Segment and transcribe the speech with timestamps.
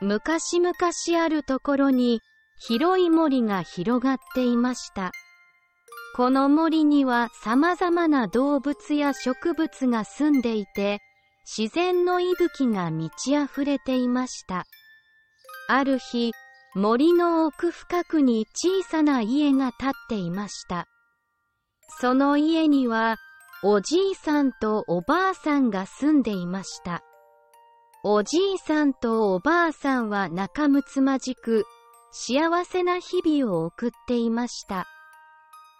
[0.00, 0.74] 昔々
[1.22, 2.20] あるところに
[2.56, 5.12] 広い森が広がっていました。
[6.16, 11.00] この森には様々な動物や植物が住んでいて、
[11.44, 14.64] 自然の息吹が満ち溢れていました。
[15.68, 16.32] ある日、
[16.74, 20.86] 森の奥深くに小さな家が建っていました。
[22.00, 23.16] その家には、
[23.62, 27.02] おじいさんとおばあさんが住んでいました。
[28.06, 31.64] おじいさんとおばあさんは仲睦まじく、
[32.12, 34.86] 幸せな日々を送っていました。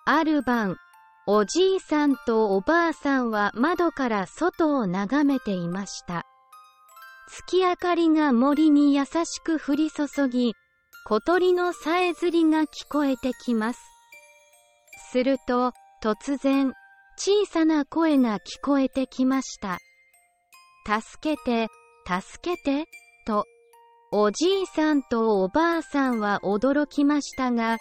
[0.07, 0.79] ある晩、
[1.27, 6.25] おじいさんとおばあさんは窓から外を眺めていました。
[7.29, 10.55] 月明かりが森に優しく降り注ぎ、
[11.05, 13.81] 小鳥のさえずりが聞こえてきます。
[15.13, 16.73] すると、突然、
[17.19, 19.79] 小さな声が聞こえてきました。
[20.87, 21.69] 助けて、
[22.07, 22.87] 助けて、
[23.27, 23.47] と、
[24.13, 27.79] おじいさんとおばあさんは驚きましたが、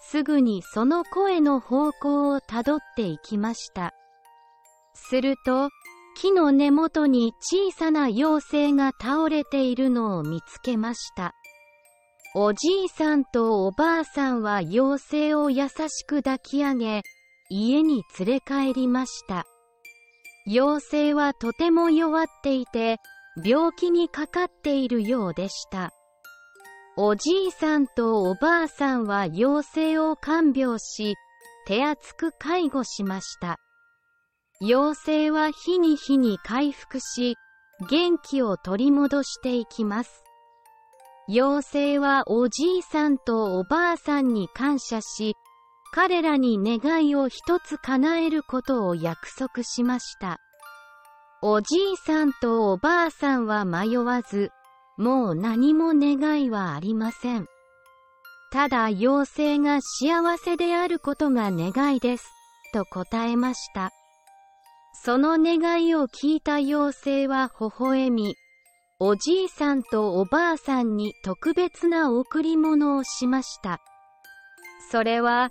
[0.00, 3.92] すぐにその声の方向をたどっていきました。
[4.94, 5.68] すると、
[6.16, 11.34] 木の根元に小さな妖精が倒れているのを見つけました。
[12.34, 17.02] おじいさんとおばあさんは妖精を優しく抱き上げ、
[17.50, 19.44] 家に連れ帰りました。
[20.46, 22.98] 妖精はとても弱っていて、
[23.44, 25.90] 病気にかかっているようでした。
[26.96, 31.16] おじいさんとおばあさんは妖精を看病し、
[31.66, 33.58] 手厚く介護しました。
[34.62, 37.36] 妖精は日に日に回復し、
[37.90, 40.24] 元気を取り戻していきます。
[41.28, 45.34] 妖精はおじいさんとおばあさんに感謝し、
[45.92, 50.40] 彼らに願いを一つ叶えることを約束しました。
[51.42, 54.50] おじいさんとおばあさんは迷わず、
[54.96, 57.46] もう何も願いはありません。
[58.50, 62.24] ただ妖精が幸せであることが願いです、
[62.72, 63.90] と答えました。
[65.04, 68.34] その願いを聞いた妖精は微笑み、
[68.98, 73.80] おじいさんとおばあさんに特別な贈り物をしました。
[74.90, 75.50] それは、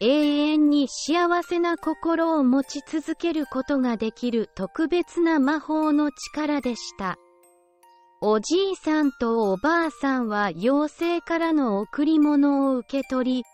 [0.00, 0.08] 永
[0.52, 7.16] 遠に幸せな心を持ち続けることができる特別な魔法の力でした。
[8.20, 13.44] おじいさんとおばあさんは妖精からの贈り物を受け取り、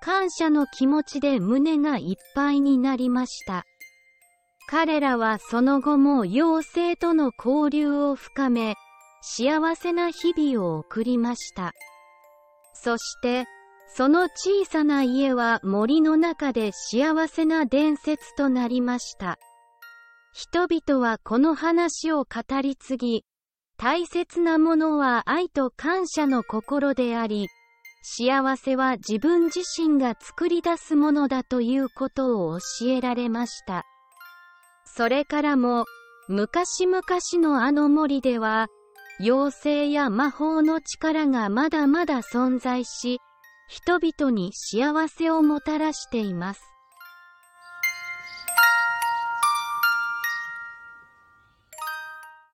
[0.00, 3.64] 感謝の気持ちで胸がいっぱいになりました。
[4.68, 8.76] 彼らはその後も妖精との交流を深め、
[9.22, 11.72] 幸せな日々を送りました。
[12.72, 13.44] そして、
[13.86, 19.38] その小さな家は森の中で幸せな伝説となりました。
[20.32, 23.24] 人々はこの話を語り継ぎ、
[23.76, 27.48] 大切なものは愛と感謝の心であり、
[28.02, 33.84] 幸せは自分自身が作り出すものだということを教えられました。
[34.84, 35.84] それからも、
[36.28, 37.02] 昔々
[37.34, 38.68] のあの森では、
[39.20, 43.20] 妖精や魔法の力がまだまだ存在し、
[43.68, 46.71] 人々に幸せをもたらしています。